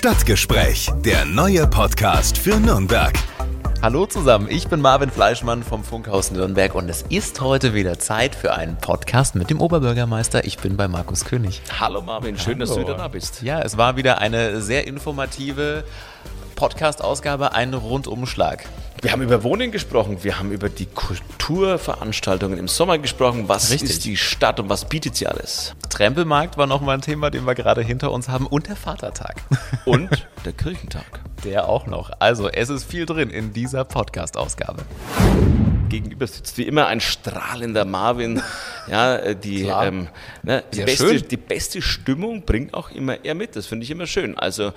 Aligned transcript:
Stadtgespräch, 0.00 0.88
der 1.04 1.26
neue 1.26 1.66
Podcast 1.66 2.38
für 2.38 2.58
Nürnberg. 2.58 3.12
Hallo 3.82 4.06
zusammen, 4.06 4.48
ich 4.50 4.66
bin 4.66 4.80
Marvin 4.80 5.10
Fleischmann 5.10 5.62
vom 5.62 5.84
Funkhaus 5.84 6.30
Nürnberg 6.30 6.74
und 6.74 6.88
es 6.88 7.02
ist 7.10 7.42
heute 7.42 7.74
wieder 7.74 7.98
Zeit 7.98 8.34
für 8.34 8.54
einen 8.54 8.78
Podcast 8.78 9.34
mit 9.34 9.50
dem 9.50 9.60
Oberbürgermeister. 9.60 10.46
Ich 10.46 10.56
bin 10.56 10.78
bei 10.78 10.88
Markus 10.88 11.26
König. 11.26 11.60
Hallo 11.78 12.00
Marvin, 12.00 12.38
schön, 12.38 12.54
Hallo. 12.54 12.60
dass 12.60 12.74
du 12.74 12.80
wieder 12.80 12.94
da 12.94 13.08
bist. 13.08 13.42
Ja, 13.42 13.60
es 13.60 13.76
war 13.76 13.98
wieder 13.98 14.22
eine 14.22 14.62
sehr 14.62 14.86
informative 14.86 15.84
Podcast-Ausgabe, 16.56 17.52
ein 17.52 17.74
Rundumschlag. 17.74 18.64
Wir 19.02 19.12
haben 19.12 19.22
über 19.22 19.42
Wohnen 19.42 19.70
gesprochen, 19.72 20.18
wir 20.24 20.38
haben 20.38 20.52
über 20.52 20.68
die 20.68 20.84
Kulturveranstaltungen 20.84 22.58
im 22.58 22.68
Sommer 22.68 22.98
gesprochen. 22.98 23.48
Was 23.48 23.70
Richtig. 23.70 23.88
ist 23.88 24.04
die 24.04 24.18
Stadt 24.18 24.60
und 24.60 24.68
was 24.68 24.84
bietet 24.84 25.16
sie 25.16 25.26
alles? 25.26 25.74
Trempelmarkt 25.88 26.58
war 26.58 26.66
nochmal 26.66 26.96
ein 26.96 27.00
Thema, 27.00 27.30
den 27.30 27.46
wir 27.46 27.54
gerade 27.54 27.80
hinter 27.80 28.12
uns 28.12 28.28
haben 28.28 28.46
und 28.46 28.68
der 28.68 28.76
Vatertag. 28.76 29.36
Und 29.86 30.26
der 30.44 30.52
Kirchentag. 30.52 31.20
Der 31.44 31.68
auch 31.68 31.86
noch. 31.86 32.10
Also 32.18 32.48
es 32.48 32.68
ist 32.68 32.84
viel 32.84 33.06
drin 33.06 33.30
in 33.30 33.54
dieser 33.54 33.84
Podcast-Ausgabe 33.84 34.84
gegenüber 35.90 36.26
sitzt 36.26 36.56
wie 36.56 36.62
immer 36.62 36.86
ein 36.86 37.00
strahlender 37.00 37.84
Marvin. 37.84 38.42
Ja, 38.88 39.16
äh, 39.16 39.36
die, 39.36 39.66
ähm, 39.66 40.08
ne, 40.42 40.64
die, 40.72 40.82
beste, 40.82 41.22
die, 41.22 41.36
beste, 41.36 41.80
Stimmung 41.80 42.42
bringt 42.42 42.74
auch 42.74 42.90
immer 42.90 43.24
er 43.24 43.36
mit. 43.36 43.54
Das 43.54 43.66
finde 43.66 43.84
ich 43.84 43.90
immer 43.90 44.06
schön. 44.06 44.36
Also 44.36 44.72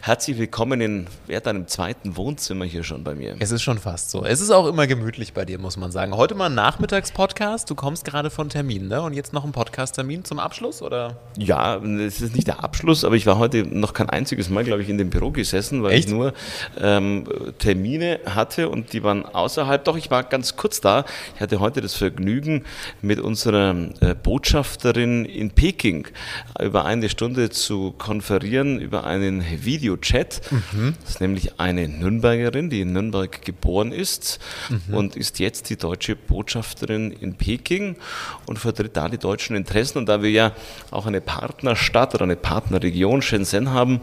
herzlich 0.00 0.38
willkommen 0.38 0.80
in 0.80 1.06
ja, 1.26 1.40
deinem 1.40 1.66
zweiten 1.66 2.16
Wohnzimmer 2.16 2.64
hier 2.64 2.82
schon 2.82 3.04
bei 3.04 3.14
mir. 3.14 3.36
Es 3.40 3.50
ist 3.50 3.62
schon 3.62 3.78
fast 3.78 4.10
so. 4.10 4.24
Es 4.24 4.40
ist 4.40 4.50
auch 4.50 4.66
immer 4.66 4.86
gemütlich 4.86 5.34
bei 5.34 5.44
dir, 5.44 5.58
muss 5.58 5.76
man 5.76 5.90
sagen. 5.90 6.16
Heute 6.16 6.34
mal 6.34 6.46
ein 6.46 6.54
Nachmittagspodcast. 6.54 7.68
Du 7.68 7.74
kommst 7.74 8.06
gerade 8.06 8.30
von 8.30 8.48
Termin, 8.48 8.88
ne? 8.88 9.02
Und 9.02 9.12
jetzt 9.12 9.34
noch 9.34 9.44
ein 9.44 9.52
Podcast-Termin 9.52 10.24
zum 10.24 10.38
Abschluss, 10.38 10.80
oder? 10.80 11.18
Ja, 11.36 11.76
es 11.76 12.22
ist 12.22 12.34
nicht 12.34 12.46
der 12.46 12.64
Abschluss, 12.64 13.04
aber 13.04 13.16
ich 13.16 13.26
war 13.26 13.38
heute 13.38 13.64
noch 13.64 13.92
kein 13.92 14.08
einziges 14.08 14.48
Mal, 14.48 14.64
glaube 14.64 14.82
ich, 14.82 14.88
in 14.88 14.96
dem 14.96 15.10
Büro 15.10 15.30
gesessen, 15.30 15.82
weil 15.82 15.92
Echt? 15.92 16.08
ich 16.08 16.14
nur 16.14 16.32
ähm, 16.80 17.24
Termine 17.58 18.20
hatte 18.24 18.70
und 18.70 18.94
die 18.94 19.02
waren 19.02 19.26
außerhalb. 19.26 19.84
Doch, 19.84 19.96
ich 19.96 20.10
war 20.10 20.22
ganz 20.22 20.56
kurz 20.58 20.82
da. 20.82 21.06
Ich 21.34 21.40
hatte 21.40 21.60
heute 21.60 21.80
das 21.80 21.94
Vergnügen, 21.94 22.64
mit 23.00 23.20
unserer 23.20 23.74
äh, 24.00 24.14
Botschafterin 24.14 25.24
in 25.24 25.52
Peking 25.52 26.08
über 26.60 26.84
eine 26.84 27.08
Stunde 27.08 27.48
zu 27.48 27.92
konferieren 27.92 28.78
über 28.80 29.04
einen 29.04 29.44
Videochat. 29.64 30.42
Mhm. 30.50 30.94
Das 31.00 31.10
ist 31.12 31.20
nämlich 31.20 31.58
eine 31.58 31.88
Nürnbergerin, 31.88 32.68
die 32.68 32.82
in 32.82 32.92
Nürnberg 32.92 33.40
geboren 33.42 33.92
ist 33.92 34.38
mhm. 34.68 34.94
und 34.94 35.16
ist 35.16 35.38
jetzt 35.38 35.70
die 35.70 35.76
deutsche 35.76 36.16
Botschafterin 36.16 37.12
in 37.12 37.36
Peking 37.36 37.96
und 38.46 38.58
vertritt 38.58 38.96
da 38.96 39.08
die 39.08 39.18
deutschen 39.18 39.56
Interessen. 39.56 39.98
Und 39.98 40.08
da 40.08 40.22
wir 40.22 40.30
ja 40.30 40.52
auch 40.90 41.06
eine 41.06 41.20
Partnerstadt 41.20 42.14
oder 42.14 42.24
eine 42.24 42.36
Partnerregion 42.36 43.22
Shenzhen 43.22 43.70
haben 43.70 44.00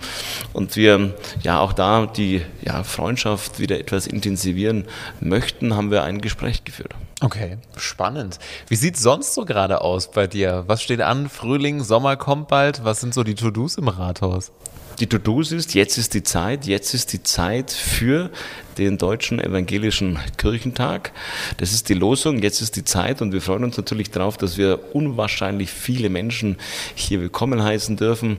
und 0.54 0.76
wir 0.76 1.16
ja 1.44 1.60
auch 1.60 1.74
da 1.74 2.06
die 2.06 2.42
ja, 2.64 2.84
Freundschaft 2.84 3.60
wieder 3.60 3.80
etwas 3.80 4.08
intensivieren 4.08 4.86
möchten, 5.20 5.76
haben 5.76 5.92
wir 5.92 6.04
ein 6.04 6.22
Gespräch 6.22 6.45
Gespräch 6.46 6.64
geführt. 6.64 6.94
Okay, 7.22 7.58
spannend. 7.76 8.40
Wie 8.68 8.76
sieht 8.76 8.98
sonst 8.98 9.34
so 9.34 9.46
gerade 9.46 9.82
aus 9.82 10.12
bei 10.12 10.28
dir? 10.28 10.64
Was 10.68 10.84
steht 10.84 11.02
an? 11.02 11.28
Frühling, 11.28 11.82
Sommer 11.84 12.18
kommt 12.18 12.50
bald. 12.50 12.84
Was 12.84 13.02
sind 13.02 13.14
so 13.14 13.24
die 13.24 13.36
To-Dos 13.36 13.78
im 13.78 13.88
Rathaus? 13.88 14.52
Die 15.00 15.08
To-Dos 15.08 15.52
ist, 15.52 15.74
jetzt 15.74 15.98
ist 15.98 16.14
die 16.14 16.24
Zeit, 16.24 16.68
jetzt 16.68 16.94
ist 16.94 17.12
die 17.12 17.22
Zeit 17.22 17.72
für 17.72 18.30
den 18.78 18.98
Deutschen 18.98 19.42
Evangelischen 19.42 20.20
Kirchentag. 20.38 21.12
Das 21.58 21.74
ist 21.74 21.90
die 21.90 21.94
Losung, 21.94 22.42
jetzt 22.42 22.62
ist 22.62 22.78
die 22.78 22.86
Zeit 22.86 23.22
und 23.22 23.34
wir 23.34 23.42
freuen 23.42 23.66
uns 23.66 23.76
natürlich 23.76 24.12
darauf, 24.12 24.38
dass 24.38 24.58
wir 24.58 24.96
unwahrscheinlich 24.96 25.70
viele 25.70 26.10
Menschen 26.10 26.58
hier 26.94 27.20
willkommen 27.20 27.62
heißen 27.62 27.98
dürfen. 27.98 28.38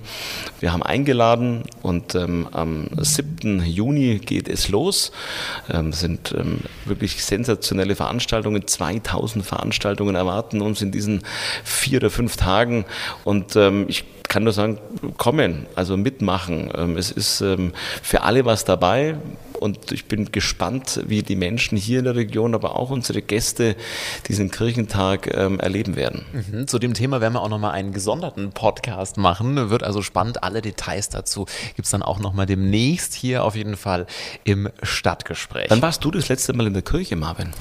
Wir 0.60 0.72
haben 0.72 0.82
eingeladen 0.82 1.64
und 1.82 2.14
ähm, 2.14 2.48
am 2.52 2.88
7. 2.96 3.62
Juni 3.66 4.18
geht 4.18 4.48
es 4.48 4.70
los. 4.70 5.12
Ähm, 5.70 5.92
sind 5.92 6.34
ähm, 6.38 6.60
wirklich 6.86 7.22
sensationelle 7.22 7.96
Veranstaltungen. 7.96 8.66
2000 8.66 9.44
Veranstaltungen 9.44 10.14
erwarten 10.14 10.62
uns 10.62 10.80
in 10.80 10.90
diesen 10.90 11.22
vier 11.64 11.98
oder 11.98 12.10
fünf 12.10 12.36
Tagen 12.36 12.86
und 13.24 13.56
ähm, 13.56 13.84
ich 13.88 14.04
kann 14.36 14.44
nur 14.44 14.52
sagen, 14.52 14.76
kommen, 15.16 15.64
also 15.76 15.96
mitmachen. 15.96 16.70
Ähm, 16.76 16.98
es 16.98 17.10
ist 17.10 17.40
ähm, 17.40 17.72
für 18.02 18.20
alle 18.20 18.44
was 18.44 18.66
dabei 18.66 19.16
und 19.60 19.92
ich 19.92 20.04
bin 20.04 20.30
gespannt, 20.30 21.00
wie 21.06 21.22
die 21.22 21.36
Menschen 21.36 21.78
hier 21.78 22.00
in 22.00 22.04
der 22.04 22.16
Region, 22.16 22.54
aber 22.54 22.76
auch 22.76 22.90
unsere 22.90 23.22
Gäste 23.22 23.76
diesen 24.28 24.50
Kirchentag 24.50 25.34
ähm, 25.34 25.58
erleben 25.58 25.96
werden. 25.96 26.26
Mhm. 26.34 26.68
Zu 26.68 26.78
dem 26.78 26.92
Thema 26.92 27.22
werden 27.22 27.32
wir 27.32 27.40
auch 27.40 27.48
nochmal 27.48 27.70
einen 27.70 27.94
gesonderten 27.94 28.52
Podcast 28.52 29.16
machen. 29.16 29.70
Wird 29.70 29.82
also 29.82 30.02
spannend. 30.02 30.42
Alle 30.42 30.60
Details 30.60 31.08
dazu 31.08 31.46
gibt 31.74 31.86
es 31.86 31.90
dann 31.90 32.02
auch 32.02 32.18
nochmal 32.18 32.44
demnächst 32.44 33.14
hier 33.14 33.42
auf 33.42 33.56
jeden 33.56 33.78
Fall 33.78 34.06
im 34.44 34.68
Stadtgespräch. 34.82 35.70
Wann 35.70 35.80
warst 35.80 36.04
du 36.04 36.10
das 36.10 36.28
letzte 36.28 36.52
Mal 36.52 36.66
in 36.66 36.74
der 36.74 36.82
Kirche, 36.82 37.16
Marvin? 37.16 37.54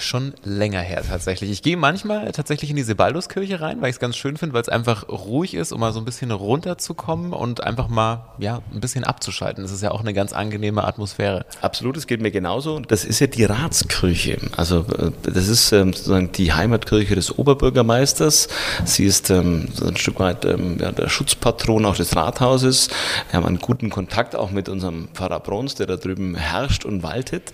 Schon 0.00 0.34
länger 0.44 0.80
her 0.80 1.02
tatsächlich. 1.06 1.50
Ich 1.50 1.62
gehe 1.62 1.76
manchmal 1.76 2.30
tatsächlich 2.32 2.70
in 2.70 2.76
die 2.76 2.82
Sebalduskirche 2.82 3.60
rein, 3.60 3.80
weil 3.80 3.90
ich 3.90 3.96
es 3.96 4.00
ganz 4.00 4.16
schön 4.16 4.36
finde, 4.36 4.54
weil 4.54 4.62
es 4.62 4.68
einfach 4.68 5.08
ruhig 5.08 5.54
ist, 5.54 5.72
um 5.72 5.80
mal 5.80 5.92
so 5.92 6.00
ein 6.00 6.04
bisschen 6.04 6.30
runterzukommen 6.30 7.32
und 7.32 7.62
einfach 7.62 7.88
mal 7.88 8.26
ja, 8.38 8.60
ein 8.72 8.80
bisschen 8.80 9.04
abzuschalten. 9.04 9.62
Das 9.62 9.72
ist 9.72 9.82
ja 9.82 9.90
auch 9.90 10.00
eine 10.00 10.14
ganz 10.14 10.32
angenehme 10.32 10.84
Atmosphäre. 10.84 11.46
Absolut, 11.60 11.96
es 11.96 12.06
geht 12.06 12.20
mir 12.20 12.30
genauso. 12.30 12.80
Das 12.80 13.04
ist 13.04 13.20
ja 13.20 13.26
die 13.26 13.44
Ratskirche. 13.44 14.38
Also 14.56 14.80
äh, 14.98 15.10
das 15.22 15.48
ist 15.48 15.72
ähm, 15.72 15.92
sozusagen 15.92 16.32
die 16.32 16.52
Heimatkirche 16.52 17.14
des 17.14 17.36
Oberbürgermeisters. 17.36 18.48
Sie 18.84 19.04
ist 19.04 19.30
ähm, 19.30 19.68
ein 19.82 19.96
Stück 19.96 20.18
weit 20.20 20.44
ähm, 20.44 20.78
der 20.78 21.08
Schutzpatron 21.08 21.84
auch 21.86 21.96
des 21.96 22.14
Rathauses. 22.16 22.88
Wir 23.30 23.38
haben 23.38 23.46
einen 23.46 23.58
guten 23.58 23.90
Kontakt 23.90 24.36
auch 24.36 24.50
mit 24.50 24.68
unserem 24.68 25.08
Pfarrer 25.14 25.40
Brons, 25.40 25.74
der 25.74 25.86
da 25.86 25.96
drüben 25.96 26.34
herrscht 26.34 26.84
und 26.84 27.02
waltet. 27.02 27.52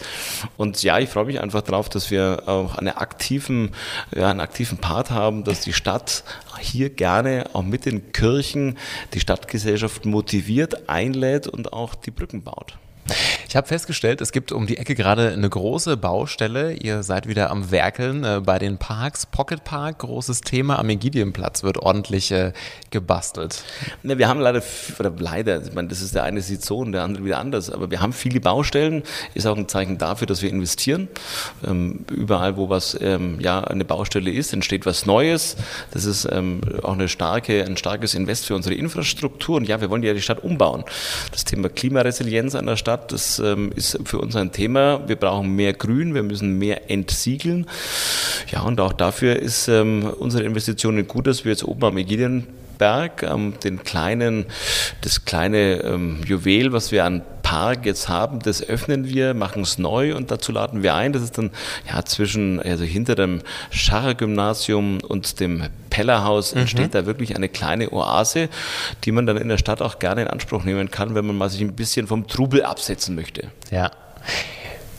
Und 0.56 0.82
ja, 0.82 0.98
ich 0.98 1.08
freue 1.08 1.26
mich 1.26 1.40
einfach 1.40 1.62
darauf, 1.70 1.88
dass 1.88 2.10
wir 2.10 2.44
auch 2.47 2.76
einen 2.76 2.97
aktiven, 2.97 3.72
ja, 4.14 4.31
einen 4.31 4.41
aktiven 4.41 4.78
Part 4.78 5.10
haben, 5.10 5.44
dass 5.44 5.60
die 5.60 5.72
Stadt 5.72 6.25
hier 6.60 6.91
gerne 6.91 7.50
auch 7.53 7.62
mit 7.62 7.86
den 7.86 8.12
Kirchen 8.12 8.76
die 9.14 9.20
Stadtgesellschaft 9.20 10.04
motiviert, 10.04 10.88
einlädt 10.88 11.47
und 11.47 11.72
auch 11.72 11.94
die 11.94 12.10
Brücken 12.10 12.42
baut. 12.42 12.76
Ich 13.49 13.56
habe 13.56 13.66
festgestellt, 13.66 14.21
es 14.21 14.31
gibt 14.31 14.53
um 14.53 14.69
die 14.69 14.77
Ecke 14.77 14.94
gerade 14.94 15.31
eine 15.31 15.49
große 15.49 15.97
Baustelle. 15.97 16.72
Ihr 16.72 17.03
seid 17.03 17.27
wieder 17.27 17.50
am 17.50 17.72
Werkeln 17.72 18.22
äh, 18.22 18.41
bei 18.44 18.61
den 18.61 18.78
Parks. 18.78 19.27
Pocket 19.27 19.65
Park, 19.65 19.99
großes 19.99 20.43
Thema. 20.43 20.78
Am 20.78 20.88
Egidienplatz 20.88 21.65
wird 21.65 21.78
ordentlich 21.78 22.31
äh, 22.31 22.53
gebastelt. 22.91 23.65
Ne, 24.05 24.19
wir 24.19 24.28
haben 24.28 24.38
leider, 24.38 24.62
oder 25.00 25.12
leider, 25.19 25.62
ich 25.62 25.72
meine, 25.72 25.88
das 25.88 26.00
ist 26.00 26.15
der 26.15 26.22
eine 26.22 26.43
sieht 26.43 26.65
so 26.65 26.78
und 26.78 26.93
der 26.93 27.03
andere 27.03 27.25
wieder 27.25 27.38
anders, 27.38 27.71
aber 27.71 27.91
wir 27.91 28.00
haben 28.00 28.12
viele 28.12 28.41
Baustellen. 28.41 29.03
Ist 29.34 29.47
auch 29.47 29.56
ein 29.56 29.67
Zeichen 29.67 29.99
dafür, 29.99 30.28
dass 30.28 30.43
wir 30.43 30.50
investieren. 30.50 31.09
Ähm, 31.67 32.05
überall, 32.11 32.56
wo 32.56 32.69
was, 32.69 32.97
ähm, 33.00 33.41
ja, 33.41 33.65
eine 33.65 33.84
Baustelle 33.84 34.31
ist, 34.31 34.53
entsteht 34.53 34.87
was 34.87 35.06
Neues. 35.06 35.56
Das 35.91 36.05
ist 36.05 36.28
ähm, 36.31 36.61
auch 36.82 36.93
eine 36.93 37.09
starke, 37.09 37.65
ein 37.65 37.77
starkes 37.77 38.15
Invest 38.15 38.47
für 38.47 38.55
unsere 38.55 38.77
Infrastruktur. 38.77 39.56
Und 39.56 39.67
ja, 39.67 39.81
wir 39.81 39.91
wollen 39.91 40.05
ja 40.05 40.15
die 40.15 40.22
Stadt 40.22 40.44
umbauen. 40.44 40.84
Das 41.32 41.44
Thema 41.44 41.69
Klimaresilienz 41.69 42.55
an 42.55 42.67
der 42.67 42.77
Stadt, 42.77 43.00
das 43.09 43.38
ähm, 43.38 43.72
ist 43.75 43.99
für 44.05 44.19
uns 44.19 44.37
ein 44.37 44.53
Thema. 44.53 45.09
Wir 45.09 45.16
brauchen 45.16 45.55
mehr 45.55 45.72
Grün, 45.72 46.15
wir 46.15 46.22
müssen 46.22 46.59
mehr 46.59 46.91
entsiegeln. 46.91 47.66
Ja, 48.50 48.62
und 48.62 48.81
auch 48.81 48.93
dafür 48.93 49.37
ist 49.37 49.69
ähm, 49.69 50.05
unsere 50.19 50.44
Investition 50.44 51.06
gut, 51.06 51.27
dass 51.27 51.44
wir 51.44 51.53
jetzt 51.53 51.65
oben 51.65 51.84
am 51.84 51.97
Ägidienberg, 51.97 53.22
ähm, 53.22 53.55
den 53.62 53.83
kleinen, 53.83 54.47
das 55.03 55.25
kleine 55.25 55.83
ähm, 55.83 56.21
Juwel, 56.27 56.72
was 56.72 56.93
wir 56.93 57.05
an 57.05 57.22
Park 57.43 57.84
jetzt 57.84 58.09
haben, 58.09 58.38
das 58.38 58.62
öffnen 58.62 59.09
wir, 59.09 59.34
machen 59.34 59.62
es 59.62 59.77
neu 59.77 60.15
und 60.15 60.31
dazu 60.31 60.53
laden 60.53 60.84
wir 60.84 60.94
ein. 60.94 61.12
Das 61.12 61.22
ist 61.22 61.37
dann 61.37 61.50
ja 61.93 62.05
zwischen, 62.05 62.61
also 62.61 62.84
hinter 62.84 63.17
dem 63.17 63.41
Scharrer-Gymnasium 63.71 64.99
und 65.00 65.41
dem 65.41 65.65
Pellerhaus 65.90 66.54
mhm. 66.54 66.62
entsteht 66.62 66.94
da 66.94 67.06
wirklich 67.06 67.36
eine 67.36 67.48
kleine 67.48 67.92
Oase, 67.92 68.48
die 69.04 69.12
man 69.12 69.26
dann 69.26 69.36
in 69.36 69.48
der 69.48 69.58
Stadt 69.58 69.82
auch 69.82 69.98
gerne 69.98 70.22
in 70.22 70.28
Anspruch 70.28 70.64
nehmen 70.64 70.90
kann, 70.90 71.14
wenn 71.14 71.26
man 71.26 71.37
mal 71.37 71.50
sich 71.50 71.60
ein 71.60 71.75
bisschen 71.75 72.06
vom 72.06 72.26
Trubel 72.26 72.62
absetzen 72.62 73.14
möchte. 73.14 73.48
Ja. 73.70 73.90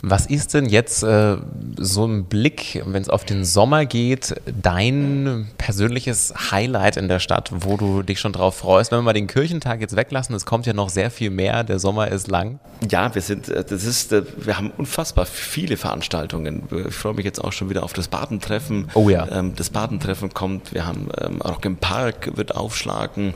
Was 0.03 0.25
ist 0.25 0.53
denn 0.53 0.65
jetzt 0.65 1.03
äh, 1.03 1.37
so 1.77 2.05
ein 2.05 2.25
Blick, 2.25 2.81
wenn 2.85 3.01
es 3.01 3.09
auf 3.09 3.23
den 3.23 3.45
Sommer 3.45 3.85
geht, 3.85 4.35
dein 4.61 5.47
persönliches 5.57 6.33
Highlight 6.51 6.97
in 6.97 7.07
der 7.07 7.19
Stadt, 7.19 7.51
wo 7.53 7.77
du 7.77 8.01
dich 8.01 8.19
schon 8.19 8.33
drauf 8.33 8.57
freust? 8.57 8.91
Wenn 8.91 8.99
wir 8.99 9.03
mal 9.03 9.13
den 9.13 9.27
Kirchentag 9.27 9.79
jetzt 9.79 9.95
weglassen, 9.95 10.33
es 10.33 10.45
kommt 10.45 10.65
ja 10.65 10.73
noch 10.73 10.89
sehr 10.89 11.11
viel 11.11 11.29
mehr, 11.29 11.63
der 11.63 11.77
Sommer 11.77 12.07
ist 12.07 12.29
lang. 12.29 12.59
Ja, 12.89 13.13
wir 13.13 13.21
sind, 13.21 13.49
äh, 13.49 13.63
das 13.63 13.83
ist, 13.83 14.11
äh, 14.11 14.23
wir 14.37 14.57
haben 14.57 14.71
unfassbar 14.75 15.27
viele 15.27 15.77
Veranstaltungen. 15.77 16.63
Ich 16.87 16.95
freue 16.95 17.13
mich 17.13 17.25
jetzt 17.25 17.43
auch 17.43 17.53
schon 17.53 17.69
wieder 17.69 17.83
auf 17.83 17.93
das 17.93 18.07
Badentreffen. 18.07 18.89
Oh 18.95 19.09
ja. 19.09 19.27
Ähm, 19.31 19.53
das 19.55 19.69
Badentreffen 19.69 20.33
kommt, 20.33 20.73
wir 20.73 20.87
haben 20.87 21.09
ähm, 21.21 21.41
auch 21.43 21.61
im 21.61 21.77
Park 21.77 22.35
wird 22.35 22.55
aufschlagen, 22.55 23.35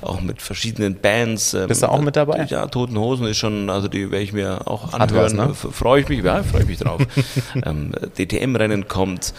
auch 0.00 0.20
mit 0.20 0.42
verschiedenen 0.42 0.96
Bands. 0.96 1.54
Ähm, 1.54 1.68
Bist 1.68 1.84
du 1.84 1.88
auch 1.88 2.00
mit 2.00 2.16
dabei? 2.16 2.46
Ja, 2.46 2.66
Toten 2.66 2.98
Hosen 2.98 3.26
ist 3.26 3.36
schon, 3.36 3.70
also 3.70 3.86
die 3.86 4.10
werde 4.10 4.24
ich 4.24 4.32
mir 4.32 4.66
auch 4.66 4.92
anhören. 4.92 5.38
Was, 5.38 5.64
ne? 5.64 5.72
Freue 5.72 5.99
freue 6.04 6.16
ich 6.16 6.22
mich, 6.22 6.24
ja, 6.24 6.42
freue 6.42 6.62
ich 6.62 6.68
mich 6.68 6.78
drauf. 6.78 7.02
ähm, 7.64 7.92
DTM-Rennen 8.16 8.88
kommt. 8.88 9.34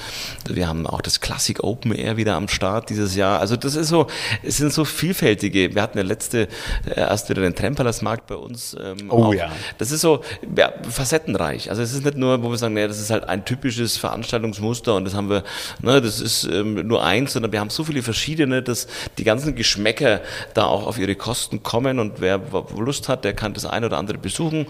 Wir 0.47 0.67
haben 0.67 0.85
auch 0.85 1.01
das 1.01 1.19
Classic 1.19 1.63
Open 1.63 1.93
Air 1.93 2.17
wieder 2.17 2.35
am 2.35 2.47
Start 2.47 2.89
dieses 2.89 3.15
Jahr. 3.15 3.39
Also 3.39 3.55
das 3.55 3.75
ist 3.75 3.87
so, 3.87 4.07
es 4.43 4.57
sind 4.57 4.71
so 4.73 4.85
vielfältige. 4.85 5.73
Wir 5.73 5.81
hatten 5.81 5.97
ja 5.97 6.03
letzte 6.03 6.47
äh, 6.85 6.99
erst 6.99 7.29
wieder 7.29 7.41
den 7.41 7.55
Tremperlersmarkt 7.55 8.27
bei 8.27 8.35
uns. 8.35 8.75
Ähm, 8.81 9.09
oh 9.09 9.25
auch. 9.25 9.33
ja. 9.33 9.51
Das 9.77 9.91
ist 9.91 10.01
so 10.01 10.21
ja, 10.55 10.71
facettenreich. 10.89 11.69
Also 11.69 11.81
es 11.81 11.93
ist 11.93 12.05
nicht 12.05 12.17
nur, 12.17 12.43
wo 12.43 12.49
wir 12.51 12.57
sagen, 12.57 12.73
naja, 12.73 12.87
das 12.87 12.99
ist 12.99 13.09
halt 13.09 13.27
ein 13.27 13.45
typisches 13.45 13.97
Veranstaltungsmuster 13.97 14.95
und 14.95 15.05
das 15.05 15.15
haben 15.15 15.29
wir, 15.29 15.43
ne, 15.81 16.01
das 16.01 16.19
ist 16.19 16.43
ähm, 16.43 16.87
nur 16.87 17.03
eins, 17.03 17.33
sondern 17.33 17.51
wir 17.51 17.59
haben 17.59 17.69
so 17.69 17.83
viele 17.83 18.03
verschiedene, 18.03 18.61
dass 18.61 18.87
die 19.17 19.23
ganzen 19.23 19.55
Geschmäcker 19.55 20.21
da 20.53 20.65
auch 20.65 20.85
auf 20.85 20.97
ihre 20.97 21.15
Kosten 21.15 21.63
kommen 21.63 21.99
und 21.99 22.21
wer 22.21 22.39
Lust 22.77 23.09
hat, 23.09 23.23
der 23.23 23.33
kann 23.33 23.53
das 23.53 23.65
ein 23.65 23.83
oder 23.83 23.97
andere 23.97 24.17
besuchen 24.17 24.67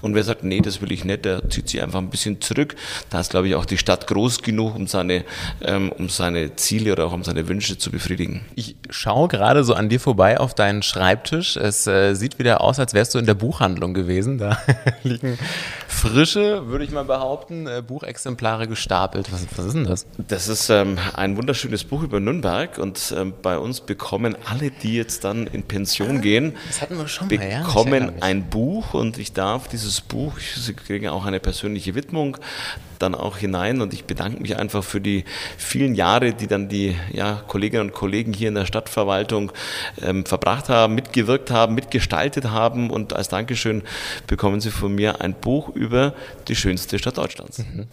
und 0.00 0.14
wer 0.14 0.24
sagt, 0.24 0.44
nee, 0.44 0.60
das 0.60 0.80
will 0.80 0.92
ich 0.92 1.04
nicht, 1.04 1.24
der 1.24 1.33
zieht 1.48 1.68
sich 1.68 1.82
einfach 1.82 1.98
ein 1.98 2.10
bisschen 2.10 2.40
zurück. 2.40 2.74
Da 3.10 3.20
ist, 3.20 3.30
glaube 3.30 3.48
ich, 3.48 3.54
auch 3.54 3.64
die 3.64 3.78
Stadt 3.78 4.06
groß 4.06 4.42
genug, 4.42 4.74
um 4.74 4.86
seine, 4.86 5.24
ähm, 5.62 5.92
um 5.92 6.08
seine 6.08 6.56
Ziele 6.56 6.92
oder 6.92 7.06
auch 7.06 7.12
um 7.12 7.24
seine 7.24 7.48
Wünsche 7.48 7.78
zu 7.78 7.90
befriedigen. 7.90 8.42
Ich 8.54 8.76
schaue 8.90 9.28
gerade 9.28 9.64
so 9.64 9.74
an 9.74 9.88
dir 9.88 10.00
vorbei 10.00 10.38
auf 10.38 10.54
deinen 10.54 10.82
Schreibtisch. 10.82 11.56
Es 11.56 11.86
äh, 11.86 12.14
sieht 12.14 12.38
wieder 12.38 12.60
aus, 12.60 12.78
als 12.78 12.94
wärst 12.94 13.14
du 13.14 13.18
in 13.18 13.26
der 13.26 13.34
Buchhandlung 13.34 13.94
gewesen. 13.94 14.38
Da 14.38 14.58
liegen 15.02 15.38
frische, 15.88 16.66
würde 16.66 16.84
ich 16.84 16.90
mal 16.90 17.04
behaupten, 17.04 17.66
äh, 17.66 17.82
Buchexemplare 17.86 18.68
gestapelt. 18.68 19.32
Was, 19.32 19.46
was, 19.56 19.66
ist 19.66 19.74
denn 19.74 19.84
das? 19.84 20.06
Das 20.28 20.48
ist 20.48 20.68
ähm, 20.68 20.98
ein 21.14 21.36
wunderschönes 21.36 21.84
Buch 21.84 22.02
über 22.02 22.20
Nürnberg 22.20 22.78
und 22.78 23.14
ähm, 23.16 23.32
bei 23.42 23.58
uns 23.58 23.80
bekommen 23.80 24.36
alle, 24.44 24.70
die 24.70 24.94
jetzt 24.96 25.24
dann 25.24 25.46
in 25.46 25.62
Pension 25.62 26.20
gehen, 26.20 26.56
das 26.66 26.82
hatten 26.82 26.98
wir 26.98 27.08
schon 27.08 27.28
mal, 27.28 27.38
bekommen 27.38 28.12
ja, 28.16 28.22
ein 28.22 28.50
Buch 28.50 28.94
und 28.94 29.18
ich 29.18 29.32
darf 29.32 29.68
dieses 29.68 30.00
Buch, 30.00 30.32
Sie 30.38 30.74
kriegen 30.74 31.08
auch 31.08 31.23
eine 31.26 31.40
persönliche 31.40 31.94
Widmung, 31.94 32.36
dann 32.98 33.14
auch 33.14 33.38
hinein 33.38 33.80
und 33.80 33.92
ich 33.92 34.04
bedanke 34.04 34.40
mich 34.40 34.56
einfach 34.56 34.84
für 34.84 35.00
die 35.00 35.24
vielen 35.58 35.94
Jahre, 35.94 36.32
die 36.32 36.46
dann 36.46 36.68
die 36.68 36.96
ja, 37.12 37.42
Kolleginnen 37.46 37.88
und 37.88 37.92
Kollegen 37.92 38.32
hier 38.32 38.48
in 38.48 38.54
der 38.54 38.66
Stadtverwaltung 38.66 39.52
ähm, 40.02 40.24
verbracht 40.24 40.68
haben, 40.68 40.94
mitgewirkt 40.94 41.50
haben, 41.50 41.74
mitgestaltet 41.74 42.50
haben 42.50 42.90
und 42.90 43.12
als 43.12 43.28
Dankeschön 43.28 43.82
bekommen 44.26 44.60
Sie 44.60 44.70
von 44.70 44.94
mir 44.94 45.20
ein 45.20 45.34
Buch 45.34 45.68
über 45.68 46.14
die 46.48 46.56
schönste 46.56 46.98
Stadt 46.98 47.18
Deutschlands. 47.18 47.58
Mhm. 47.58 47.86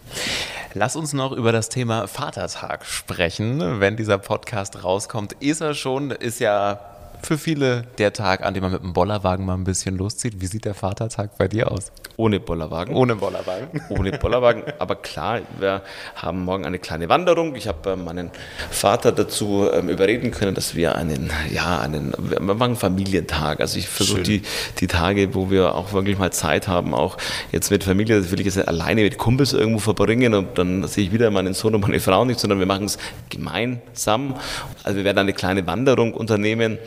Lass 0.74 0.96
uns 0.96 1.12
noch 1.12 1.32
über 1.32 1.52
das 1.52 1.68
Thema 1.68 2.06
Vatertag 2.06 2.86
sprechen. 2.86 3.80
Wenn 3.80 3.96
dieser 3.96 4.18
Podcast 4.18 4.82
rauskommt, 4.84 5.34
ist 5.40 5.60
er 5.60 5.74
schon, 5.74 6.10
ist 6.10 6.40
ja 6.40 6.91
für 7.22 7.38
viele 7.38 7.84
der 7.98 8.12
Tag, 8.12 8.42
an 8.44 8.54
dem 8.54 8.62
man 8.62 8.72
mit 8.72 8.82
dem 8.82 8.92
Bollerwagen 8.92 9.46
mal 9.46 9.54
ein 9.54 9.64
bisschen 9.64 9.96
loszieht. 9.96 10.40
Wie 10.40 10.46
sieht 10.46 10.64
der 10.64 10.74
Vatertag 10.74 11.38
bei 11.38 11.48
dir 11.48 11.70
aus? 11.70 11.92
Ohne 12.16 12.40
Bollerwagen. 12.40 12.94
Ohne 12.94 13.16
Bollerwagen. 13.16 13.80
Ohne 13.88 14.12
Bollerwagen. 14.18 14.64
Aber 14.78 14.96
klar, 14.96 15.40
wir 15.58 15.82
haben 16.16 16.44
morgen 16.44 16.66
eine 16.66 16.78
kleine 16.78 17.08
Wanderung. 17.08 17.54
Ich 17.54 17.68
habe 17.68 17.92
äh, 17.92 17.96
meinen 17.96 18.30
Vater 18.70 19.12
dazu 19.12 19.68
ähm, 19.72 19.88
überreden 19.88 20.30
können, 20.30 20.54
dass 20.54 20.74
wir 20.74 20.96
einen, 20.96 21.30
ja, 21.52 21.80
einen, 21.80 22.12
wir 22.18 22.40
machen 22.40 22.62
einen 22.62 22.76
Familientag. 22.76 23.60
Also 23.60 23.78
ich 23.78 23.88
versuche 23.88 24.22
die, 24.22 24.42
die 24.78 24.86
Tage, 24.86 25.34
wo 25.34 25.50
wir 25.50 25.74
auch 25.74 25.92
wirklich 25.92 26.18
mal 26.18 26.32
Zeit 26.32 26.68
haben, 26.68 26.94
auch 26.94 27.16
jetzt 27.52 27.70
mit 27.70 27.84
Familie, 27.84 28.20
das 28.20 28.30
will 28.30 28.40
ich 28.40 28.46
jetzt 28.46 28.56
nicht 28.56 28.68
alleine 28.68 29.02
mit 29.02 29.18
Kumpels 29.18 29.52
irgendwo 29.52 29.78
verbringen 29.78 30.34
und 30.34 30.58
dann 30.58 30.86
sehe 30.86 31.04
ich 31.04 31.12
wieder 31.12 31.30
meinen 31.30 31.54
Sohn 31.54 31.74
und 31.74 31.80
meine 31.82 32.00
Frau 32.00 32.24
nicht, 32.24 32.40
sondern 32.40 32.58
wir 32.58 32.66
machen 32.66 32.86
es 32.86 32.98
gemeinsam. 33.30 34.34
Also 34.82 34.98
wir 34.98 35.04
werden 35.04 35.18
eine 35.18 35.32
kleine 35.32 35.66
Wanderung 35.66 36.14
unternehmen 36.14 36.78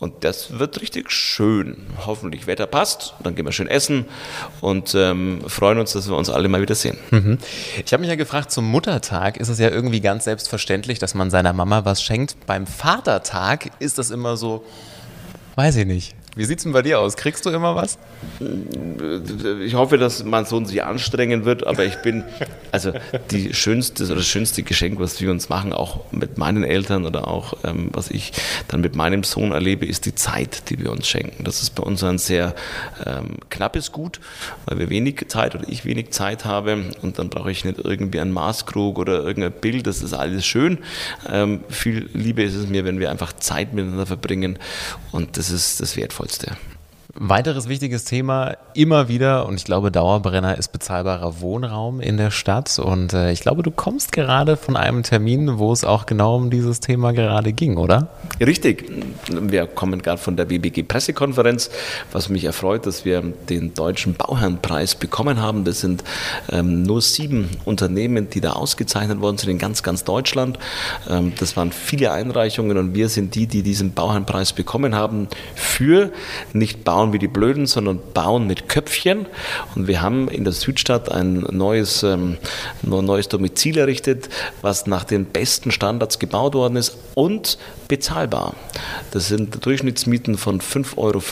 und 0.00 0.24
das 0.24 0.58
wird 0.58 0.80
richtig 0.80 1.10
schön. 1.10 1.86
Hoffentlich 2.04 2.46
Wetter 2.46 2.66
passt, 2.66 3.14
dann 3.22 3.34
gehen 3.34 3.44
wir 3.44 3.52
schön 3.52 3.68
essen 3.68 4.06
und 4.60 4.94
ähm, 4.94 5.42
freuen 5.46 5.78
uns, 5.78 5.92
dass 5.92 6.08
wir 6.08 6.16
uns 6.16 6.30
alle 6.30 6.48
mal 6.48 6.60
wieder 6.60 6.74
sehen. 6.74 6.98
Mhm. 7.10 7.38
Ich 7.84 7.92
habe 7.92 8.00
mich 8.00 8.10
ja 8.10 8.16
gefragt, 8.16 8.50
zum 8.50 8.64
Muttertag 8.64 9.36
ist 9.36 9.48
es 9.48 9.58
ja 9.58 9.68
irgendwie 9.70 10.00
ganz 10.00 10.24
selbstverständlich, 10.24 10.98
dass 10.98 11.14
man 11.14 11.30
seiner 11.30 11.52
Mama 11.52 11.84
was 11.84 12.02
schenkt. 12.02 12.36
Beim 12.46 12.66
Vatertag 12.66 13.70
ist 13.78 13.98
das 13.98 14.10
immer 14.10 14.36
so, 14.36 14.64
weiß 15.54 15.76
ich 15.76 15.86
nicht. 15.86 16.15
Wie 16.36 16.44
sieht 16.44 16.58
es 16.58 16.64
denn 16.64 16.74
bei 16.74 16.82
dir 16.82 17.00
aus? 17.00 17.16
Kriegst 17.16 17.46
du 17.46 17.50
immer 17.50 17.74
was? 17.74 17.98
Ich 19.64 19.72
hoffe, 19.72 19.96
dass 19.96 20.22
mein 20.22 20.44
Sohn 20.44 20.66
sich 20.66 20.84
anstrengen 20.84 21.46
wird, 21.46 21.66
aber 21.66 21.86
ich 21.86 21.96
bin, 22.02 22.24
also 22.72 22.92
die 23.30 23.54
schönste 23.54 24.06
das 24.06 24.26
schönste 24.26 24.62
Geschenk, 24.62 25.00
was 25.00 25.18
wir 25.22 25.30
uns 25.30 25.48
machen, 25.48 25.72
auch 25.72 26.12
mit 26.12 26.36
meinen 26.36 26.62
Eltern 26.62 27.06
oder 27.06 27.26
auch 27.26 27.54
ähm, 27.64 27.88
was 27.94 28.10
ich 28.10 28.32
dann 28.68 28.82
mit 28.82 28.94
meinem 28.94 29.24
Sohn 29.24 29.52
erlebe, 29.52 29.86
ist 29.86 30.04
die 30.04 30.14
Zeit, 30.14 30.68
die 30.68 30.78
wir 30.78 30.92
uns 30.92 31.08
schenken. 31.08 31.42
Das 31.42 31.62
ist 31.62 31.70
bei 31.74 31.82
uns 31.82 32.04
ein 32.04 32.18
sehr 32.18 32.54
ähm, 33.06 33.38
knappes 33.48 33.90
Gut, 33.90 34.20
weil 34.66 34.78
wir 34.78 34.90
wenig 34.90 35.28
Zeit 35.28 35.54
oder 35.54 35.64
ich 35.66 35.86
wenig 35.86 36.10
Zeit 36.10 36.44
habe 36.44 36.84
und 37.00 37.18
dann 37.18 37.30
brauche 37.30 37.50
ich 37.50 37.64
nicht 37.64 37.78
irgendwie 37.78 38.20
einen 38.20 38.32
Maßkrug 38.32 38.98
oder 38.98 39.24
irgendein 39.24 39.58
Bild, 39.58 39.86
das 39.86 40.02
ist 40.02 40.12
alles 40.12 40.44
schön. 40.44 40.80
Ähm, 41.26 41.60
viel 41.70 42.10
Liebe 42.12 42.42
ist 42.42 42.56
es 42.56 42.66
mir, 42.66 42.84
wenn 42.84 43.00
wir 43.00 43.10
einfach 43.10 43.32
Zeit 43.32 43.72
miteinander 43.72 44.04
verbringen 44.04 44.58
und 45.12 45.38
das 45.38 45.48
ist 45.48 45.80
das 45.80 45.96
Wertvollste. 45.96 46.25
Wertvollste. 46.26 46.75
Weiteres 47.18 47.68
wichtiges 47.68 48.04
Thema 48.04 48.56
immer 48.74 49.08
wieder, 49.08 49.46
und 49.46 49.54
ich 49.54 49.64
glaube, 49.64 49.90
Dauerbrenner 49.90 50.58
ist 50.58 50.68
bezahlbarer 50.68 51.40
Wohnraum 51.40 52.00
in 52.00 52.18
der 52.18 52.30
Stadt. 52.30 52.78
Und 52.78 53.14
äh, 53.14 53.32
ich 53.32 53.40
glaube, 53.40 53.62
du 53.62 53.70
kommst 53.70 54.12
gerade 54.12 54.58
von 54.58 54.76
einem 54.76 55.02
Termin, 55.02 55.58
wo 55.58 55.72
es 55.72 55.84
auch 55.84 56.04
genau 56.04 56.36
um 56.36 56.50
dieses 56.50 56.80
Thema 56.80 57.12
gerade 57.12 57.54
ging, 57.54 57.78
oder? 57.78 58.08
Richtig. 58.38 58.92
Wir 59.30 59.66
kommen 59.66 60.02
gerade 60.02 60.18
von 60.18 60.36
der 60.36 60.44
BBG-Pressekonferenz, 60.44 61.70
was 62.12 62.28
mich 62.28 62.44
erfreut, 62.44 62.84
dass 62.84 63.06
wir 63.06 63.22
den 63.22 63.72
Deutschen 63.72 64.14
Bauherrenpreis 64.14 64.94
bekommen 64.94 65.40
haben. 65.40 65.64
Das 65.64 65.80
sind 65.80 66.04
ähm, 66.50 66.82
nur 66.82 67.00
sieben 67.00 67.48
Unternehmen, 67.64 68.28
die 68.28 68.42
da 68.42 68.52
ausgezeichnet 68.52 69.20
worden 69.22 69.38
sind 69.38 69.50
in 69.50 69.58
ganz, 69.58 69.82
ganz 69.82 70.04
Deutschland. 70.04 70.58
Ähm, 71.08 71.32
das 71.38 71.56
waren 71.56 71.72
viele 71.72 72.12
Einreichungen 72.12 72.76
und 72.76 72.94
wir 72.94 73.08
sind 73.08 73.34
die, 73.34 73.46
die 73.46 73.62
diesen 73.62 73.94
Bauherrenpreis 73.94 74.52
bekommen 74.52 74.94
haben 74.94 75.28
für 75.54 76.12
nicht 76.52 76.84
Bauen 76.84 77.05
bauen 77.06 77.12
wie 77.12 77.18
die 77.18 77.28
Blöden, 77.28 77.66
sondern 77.66 78.00
bauen 78.14 78.46
mit 78.46 78.68
Köpfchen. 78.68 79.26
Und 79.74 79.86
wir 79.86 80.02
haben 80.02 80.28
in 80.28 80.44
der 80.44 80.52
Südstadt 80.52 81.10
ein 81.10 81.46
neues, 81.50 82.02
ähm, 82.02 82.38
neues 82.82 83.28
Domizil 83.28 83.78
errichtet, 83.78 84.28
was 84.62 84.86
nach 84.86 85.04
den 85.04 85.26
besten 85.26 85.70
Standards 85.70 86.18
gebaut 86.18 86.54
worden 86.54 86.76
ist 86.76 86.96
und 87.14 87.58
bezahlbar. 87.88 88.54
Das 89.12 89.28
sind 89.28 89.64
Durchschnittsmieten 89.64 90.36
von 90.36 90.60
5,50 90.60 90.96
Euro 90.96 91.22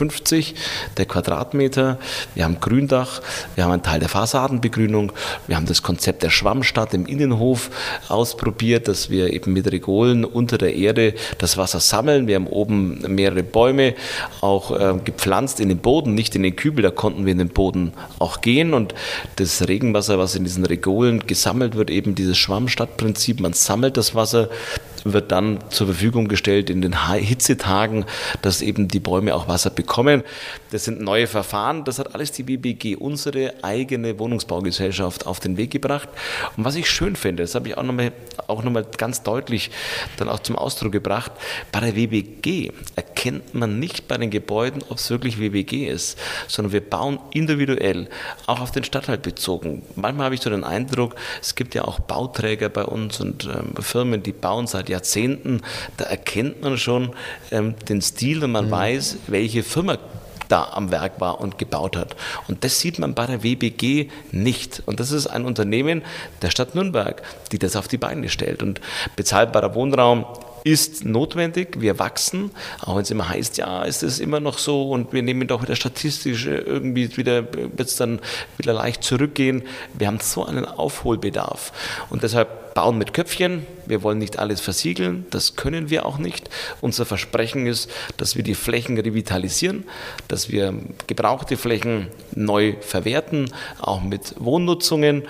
der 0.97 1.07
Quadratmeter. 1.07 1.99
Wir 2.35 2.45
haben 2.45 2.61
Gründach, 2.61 3.21
wir 3.55 3.65
haben 3.65 3.73
einen 3.73 3.83
Teil 3.83 4.01
der 4.01 4.09
Fassadenbegrünung, 4.09 5.13
wir 5.47 5.57
haben 5.57 5.67
das 5.67 5.83
Konzept 5.83 6.23
der 6.23 6.31
Schwammstadt 6.31 6.95
im 6.95 7.07
Innenhof 7.07 7.71
ausprobiert, 8.09 8.89
dass 8.89 9.11
wir 9.11 9.33
eben 9.33 9.53
mit 9.53 9.71
Regolen 9.71 10.25
unter 10.25 10.59
der 10.59 10.75
Erde 10.75 11.15
das 11.39 11.57
Wasser 11.57 11.81
sammeln. 11.81 12.27
Wir 12.27 12.37
haben 12.37 12.47
oben 12.47 13.03
mehrere 13.15 13.43
Bäume 13.43 13.95
auch 14.41 14.71
äh, 14.79 14.95
gepflanzt 15.05 15.61
in 15.65 15.71
den 15.71 15.79
Boden, 15.79 16.15
nicht 16.15 16.37
in 16.37 16.45
den 16.45 16.55
Kübel, 16.55 16.83
da 16.83 16.91
konnten 16.91 17.25
wir 17.25 17.33
in 17.33 17.39
den 17.39 17.49
Boden 17.49 17.93
auch 18.21 18.41
gehen. 18.41 18.73
Und 18.73 18.95
das 19.37 19.67
Regenwasser, 19.67 20.19
was 20.19 20.37
in 20.37 20.45
diesen 20.45 20.65
Regolen 20.65 21.27
gesammelt 21.27 21.75
wird, 21.75 21.91
eben 21.91 22.15
dieses 22.15 22.39
Schwammstadtprinzip, 22.39 23.41
man 23.41 23.53
sammelt 23.53 23.97
das 23.97 24.15
Wasser, 24.15 24.49
wird 25.05 25.33
dann 25.33 25.59
zur 25.71 25.89
Verfügung 25.89 26.29
gestellt 26.29 26.71
in 26.71 26.83
den 26.83 27.11
Hitzetagen, 27.13 28.05
dass 28.43 28.63
eben 28.63 28.89
die 28.89 29.01
Bäume 29.01 29.35
auch 29.35 29.49
Wasser 29.49 29.71
bekommen. 29.71 30.23
Das 30.71 30.85
sind 30.85 31.01
neue 31.01 31.27
Verfahren. 31.27 31.85
Das 31.85 31.99
hat 31.99 32.15
alles 32.15 32.33
die 32.33 32.43
BBG, 32.43 32.97
unsere 32.97 33.55
eigene 33.63 34.19
Wohnungsbaugesellschaft, 34.19 35.27
auf 35.27 35.41
den 35.41 35.57
Weg 35.57 35.71
gebracht. 35.71 36.09
Und 36.57 36.65
was 36.65 36.75
ich 36.75 36.91
schön 36.91 37.17
finde, 37.17 37.43
das 37.43 37.55
habe 37.55 37.69
ich 37.69 37.77
auch 37.77 37.83
nochmal 37.83 38.13
auch 38.47 38.63
noch 38.63 38.73
mal 38.73 38.85
ganz 38.97 39.23
deutlich 39.23 39.71
dann 40.17 40.29
auch 40.29 40.41
zum 40.41 40.57
Ausdruck 40.57 40.93
gebracht, 40.93 41.33
bei 41.73 41.81
der 41.81 41.97
WBG 41.97 42.73
erkennt 42.97 43.55
man 43.55 43.79
nicht 43.79 44.09
bei 44.09 44.17
den 44.17 44.31
Gebäuden, 44.31 44.83
ob 44.89 44.99
es 44.99 45.11
wirklich 45.11 45.39
WBG 45.39 45.87
ist, 45.89 46.19
sondern 46.49 46.73
wir 46.73 46.81
bauen 46.81 47.19
individuell, 47.33 48.09
auch 48.47 48.61
auf 48.61 48.71
den 48.71 48.85
Stadtteil 48.85 49.19
bezogen. 49.19 49.83
Manchmal 49.97 50.27
habe 50.27 50.35
ich 50.35 50.41
so 50.41 50.51
den 50.51 50.65
Eindruck, 50.65 51.15
es 51.41 51.55
gibt 51.55 51.75
ja 51.75 51.85
auch 51.85 52.01
Bauträger 52.01 52.69
bei 52.69 52.85
uns 52.85 53.21
und 53.21 53.45
ähm, 53.45 53.75
Firmen, 53.83 54.23
die 54.23 54.33
bauen 54.33 54.67
seit 54.67 54.89
Jahrzehnten, 54.95 55.61
da 55.97 56.05
erkennt 56.05 56.63
man 56.63 56.79
schon 56.79 57.15
ähm, 57.51 57.75
den 57.89 58.01
Stil 58.01 58.43
und 58.43 58.53
man 58.53 58.67
mhm. 58.67 58.71
weiß, 58.71 59.17
welche 59.27 59.63
Firma 59.63 59.99
da 60.49 60.71
am 60.73 60.91
Werk 60.91 61.21
war 61.21 61.41
und 61.41 61.59
gebaut 61.59 61.97
hat. 61.97 62.17
Und 62.49 62.65
das 62.65 62.81
sieht 62.81 62.99
man 62.99 63.15
bei 63.15 63.27
der 63.27 63.43
WBG 63.43 64.09
nicht. 64.31 64.83
Und 64.87 65.01
das 65.01 65.11
ist 65.11 65.27
ein 65.27 65.45
Unternehmen 65.45 66.03
der 66.43 66.51
Stadt 66.51 66.75
Nürnberg, 66.75 67.23
die 67.53 67.59
das 67.59 67.77
auf 67.77 67.89
die 67.89 67.99
Beine 67.99 68.29
stellt. 68.29 68.63
Und 68.63 68.81
bezahlbarer 69.17 69.75
Wohnraum 69.75 70.27
ist 70.65 71.05
notwendig. 71.05 71.81
Wir 71.81 71.99
wachsen, 71.99 72.51
auch 72.81 72.97
wenn 72.97 73.03
es 73.03 73.11
immer 73.11 73.29
heißt, 73.29 73.59
ja, 73.59 73.83
ist 73.83 74.03
es 74.03 74.19
immer 74.19 74.41
noch 74.41 74.59
so 74.59 74.91
und 74.91 75.13
wir 75.13 75.23
nehmen 75.23 75.47
doch 75.47 75.63
wieder 75.63 75.77
statistisch 75.77 76.47
irgendwie 76.47 77.15
wieder, 77.17 77.53
wird 77.53 77.89
es 77.89 77.97
dann 77.97 78.21
wieder 78.57 78.73
leicht 78.73 79.05
zurückgehen. 79.05 79.63
Wir 79.93 80.07
haben 80.07 80.21
so 80.21 80.45
einen 80.45 80.65
Aufholbedarf 80.65 81.73
und 82.09 82.23
deshalb 82.23 82.64
bauen 82.75 82.99
mit 82.99 83.15
Köpfchen. 83.15 83.67
Wir 83.87 84.03
wollen 84.03 84.19
nicht 84.19 84.39
alles 84.39 84.61
versiegeln. 84.61 85.27
Das 85.31 85.57
können 85.57 85.91
wir 85.91 86.07
auch 86.07 86.19
nicht. 86.19 86.51
Unser 86.81 87.07
Versprechen 87.07 87.67
ist, 87.67 87.91
dass 88.17 88.37
wir 88.37 88.43
die 88.43 88.55
Flächen 88.55 88.99
revitalisieren, 88.99 89.85
dass 90.29 90.51
wir 90.51 90.75
gebrauchte 91.07 91.57
Flächen 91.57 92.09
neu 92.35 92.75
verwerten, 92.81 93.51
auch 93.81 94.03
mit 94.03 94.35
Wohnnutzungen 94.39 95.23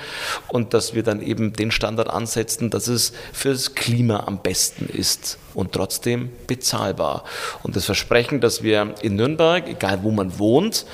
und 0.49 0.75
dass 0.75 0.95
wir 0.95 1.03
dann 1.03 1.21
eben 1.21 1.53
den 1.53 1.71
Standard 1.71 2.09
ansetzen, 2.09 2.71
dass 2.71 2.89
es 2.89 3.13
fürs 3.33 3.75
Klima 3.75 4.25
am 4.27 4.41
besten 4.43 4.87
ist 4.87 5.39
und 5.55 5.73
trotzdem 5.73 6.31
bezahlbar. 6.47 7.25
Und 7.63 7.77
das 7.77 7.85
Versprechen, 7.85 8.41
dass 8.41 8.63
wir 8.63 8.95
in 9.03 9.17
Nürnberg, 9.17 9.69
egal 9.69 10.03
wo 10.03 10.11
man 10.11 10.39
wohnt, 10.39 10.87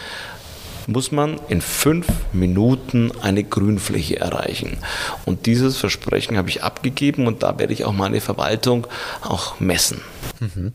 muss 0.86 1.12
man 1.12 1.40
in 1.48 1.60
fünf 1.60 2.06
Minuten 2.32 3.12
eine 3.22 3.44
Grünfläche 3.44 4.18
erreichen. 4.18 4.78
Und 5.24 5.46
dieses 5.46 5.76
Versprechen 5.76 6.36
habe 6.36 6.48
ich 6.48 6.62
abgegeben 6.62 7.26
und 7.26 7.42
da 7.42 7.58
werde 7.58 7.72
ich 7.72 7.84
auch 7.84 7.92
meine 7.92 8.20
Verwaltung 8.20 8.86
auch 9.22 9.60
messen. 9.60 10.00
Mhm. 10.40 10.72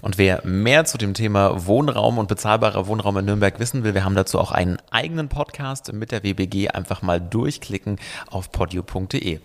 Und 0.00 0.18
wer 0.18 0.44
mehr 0.44 0.84
zu 0.84 0.98
dem 0.98 1.14
Thema 1.14 1.66
Wohnraum 1.66 2.18
und 2.18 2.28
bezahlbarer 2.28 2.86
Wohnraum 2.86 3.18
in 3.18 3.24
Nürnberg 3.24 3.58
wissen 3.58 3.84
will, 3.84 3.94
wir 3.94 4.04
haben 4.04 4.14
dazu 4.14 4.38
auch 4.38 4.52
einen 4.52 4.78
eigenen 4.90 5.28
Podcast 5.28 5.92
mit 5.92 6.12
der 6.12 6.22
WBG. 6.22 6.68
Einfach 6.68 7.02
mal 7.02 7.20
durchklicken 7.20 7.98
auf 8.30 8.52
podio.de. 8.52 9.40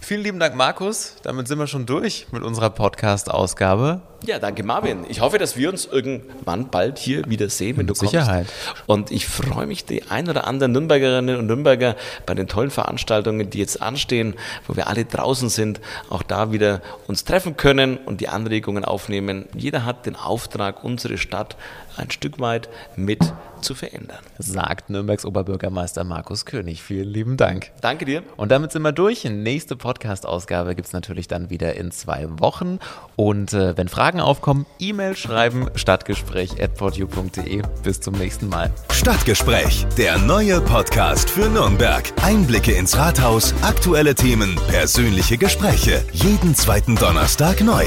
Vielen 0.00 0.22
lieben 0.24 0.40
Dank, 0.40 0.56
Markus. 0.56 1.14
Damit 1.22 1.46
sind 1.46 1.60
wir 1.60 1.68
schon 1.68 1.86
durch 1.86 2.26
mit 2.32 2.42
unserer 2.42 2.70
Podcast-Ausgabe. 2.70 4.00
Ja, 4.26 4.38
danke, 4.40 4.64
Marvin. 4.64 5.04
Ich 5.08 5.20
hoffe, 5.20 5.38
dass 5.38 5.56
wir 5.56 5.68
uns 5.68 5.86
irgendwann 5.86 6.70
bald 6.70 6.98
hier 6.98 7.24
wieder 7.28 7.48
sehen, 7.48 7.76
wenn 7.76 7.86
mit 7.86 7.96
du 7.96 7.98
kommst. 7.98 8.12
Sicherheit. 8.12 8.46
Und 8.86 9.10
ich 9.10 9.26
freue 9.26 9.66
mich, 9.66 9.84
die 9.84 10.04
ein 10.10 10.28
oder 10.28 10.46
anderen 10.46 10.72
Nürnbergerinnen 10.72 11.36
und 11.36 11.46
Nürnberger 11.46 11.96
bei 12.26 12.34
den 12.34 12.48
tollen 12.48 12.70
Veranstaltungen, 12.70 13.50
die 13.50 13.58
jetzt 13.58 13.80
anstehen, 13.80 14.34
wo 14.66 14.76
wir 14.76 14.88
alle 14.88 15.04
draußen 15.04 15.48
sind, 15.48 15.80
auch 16.10 16.22
da 16.22 16.52
wieder 16.52 16.82
uns 17.06 17.24
treffen 17.24 17.56
können 17.56 17.96
und 17.96 18.20
die 18.20 18.28
Anregungen 18.28 18.84
aufnehmen. 18.92 19.46
Jeder 19.56 19.84
hat 19.84 20.04
den 20.06 20.16
Auftrag, 20.16 20.84
unsere 20.84 21.16
Stadt 21.16 21.56
ein 21.96 22.10
Stück 22.10 22.38
weit 22.40 22.68
mit 22.96 23.20
zu 23.60 23.74
verändern. 23.74 24.18
Sagt 24.38 24.90
Nürnbergs 24.90 25.24
Oberbürgermeister 25.24 26.04
Markus 26.04 26.44
König. 26.44 26.82
Vielen 26.82 27.08
lieben 27.08 27.36
Dank. 27.36 27.70
Danke 27.80 28.04
dir. 28.04 28.22
Und 28.36 28.50
damit 28.50 28.72
sind 28.72 28.82
wir 28.82 28.92
durch. 28.92 29.24
Nächste 29.24 29.76
Podcast-Ausgabe 29.76 30.74
gibt 30.74 30.88
es 30.88 30.92
natürlich 30.92 31.28
dann 31.28 31.48
wieder 31.48 31.74
in 31.74 31.90
zwei 31.90 32.26
Wochen. 32.40 32.78
Und 33.16 33.52
äh, 33.52 33.76
wenn 33.76 33.88
Fragen 33.88 34.20
aufkommen, 34.20 34.66
E-Mail 34.78 35.16
schreiben 35.16 35.68
stadtgespräch.portu.de. 35.74 37.62
Bis 37.82 38.00
zum 38.00 38.14
nächsten 38.14 38.48
Mal. 38.48 38.70
Stadtgespräch, 38.90 39.86
der 39.96 40.18
neue 40.18 40.60
Podcast 40.60 41.30
für 41.30 41.48
Nürnberg. 41.48 42.02
Einblicke 42.22 42.72
ins 42.72 42.96
Rathaus, 42.96 43.54
aktuelle 43.62 44.14
Themen, 44.14 44.56
persönliche 44.68 45.38
Gespräche. 45.38 46.04
Jeden 46.12 46.54
zweiten 46.54 46.96
Donnerstag 46.96 47.60
neu. 47.60 47.86